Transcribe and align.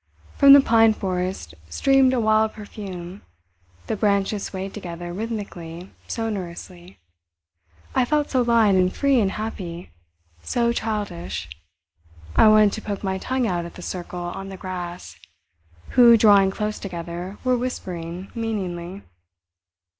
From 0.35 0.53
the 0.53 0.61
pine 0.61 0.95
forest 0.95 1.53
streamed 1.69 2.11
a 2.11 2.19
wild 2.19 2.53
perfume, 2.53 3.21
the 3.85 3.95
branches 3.95 4.45
swayed 4.45 4.73
together, 4.73 5.13
rhythmically, 5.13 5.91
sonorously. 6.07 6.97
I 7.93 8.05
felt 8.05 8.31
so 8.31 8.41
light 8.41 8.73
and 8.73 8.91
free 8.91 9.21
and 9.21 9.29
happy—so 9.33 10.73
childish! 10.73 11.49
I 12.35 12.47
wanted 12.47 12.73
to 12.73 12.81
poke 12.81 13.03
my 13.03 13.19
tongue 13.19 13.45
out 13.45 13.63
at 13.63 13.75
the 13.75 13.83
circle 13.83 14.19
on 14.21 14.49
the 14.49 14.57
grass, 14.57 15.19
who, 15.89 16.17
drawing 16.17 16.49
close 16.49 16.79
together, 16.79 17.37
were 17.43 17.55
whispering 17.55 18.31
meaningly. 18.33 19.03